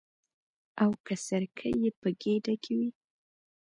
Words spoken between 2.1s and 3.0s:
ګېډه کې وي.